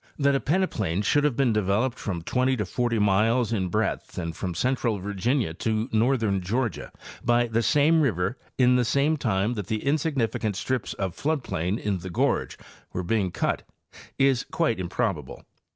That 0.17 0.33
a 0.33 0.39
peneplain 0.39 1.03
should 1.03 1.23
have 1.25 1.35
been 1.35 1.53
devel 1.53 1.83
oped 1.83 1.99
from 1.99 2.23
20 2.23 2.57
to 2.57 2.65
40 2.65 2.97
miles 2.97 3.53
in 3.53 3.67
breadth 3.67 4.17
and 4.17 4.35
from 4.35 4.55
central 4.55 4.97
Virginia 4.97 5.53
to 5.53 5.89
northern 5.91 6.41
Georgia 6.41 6.91
by 7.23 7.45
the 7.45 7.61
same 7.61 8.01
river 8.01 8.35
in 8.57 8.77
the 8.77 8.83
same 8.83 9.15
time 9.15 9.53
that 9.53 9.67
the 9.67 9.85
insignificant 9.85 10.55
strips 10.55 10.93
of 10.95 11.13
flood 11.13 11.43
plain 11.43 11.77
in 11.77 11.99
the 11.99 12.09
gorge 12.09 12.57
were 12.93 13.03
being 13.03 13.29
cut 13.29 13.61
is 14.17 14.43
quite 14.49 14.79
improbable. 14.79 15.45